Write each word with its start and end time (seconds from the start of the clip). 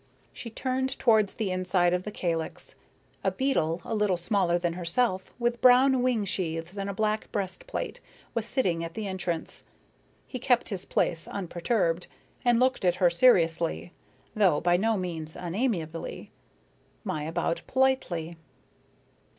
She 0.33 0.49
turned 0.49 0.97
towards 0.97 1.35
the 1.35 1.51
inside 1.51 1.93
of 1.93 2.05
the 2.05 2.11
calix. 2.11 2.73
A 3.23 3.29
beetle, 3.29 3.83
a 3.85 3.93
little 3.93 4.17
smaller 4.17 4.57
than 4.57 4.73
herself, 4.73 5.31
with 5.37 5.61
brown 5.61 6.01
wing 6.01 6.25
sheaths 6.25 6.75
and 6.75 6.89
a 6.89 6.93
black 6.95 7.31
breastplate, 7.31 7.99
was 8.33 8.47
sitting 8.47 8.83
at 8.83 8.95
the 8.95 9.05
entrance. 9.05 9.63
He 10.25 10.39
kept 10.39 10.69
his 10.69 10.85
place 10.85 11.27
unperturbed, 11.27 12.07
and 12.43 12.59
looked 12.59 12.83
at 12.83 12.95
her 12.95 13.11
seriously, 13.11 13.93
though 14.35 14.59
by 14.59 14.75
no 14.75 14.97
means 14.97 15.35
unamiably. 15.35 16.31
Maya 17.03 17.31
bowed 17.31 17.61
politely. 17.67 18.37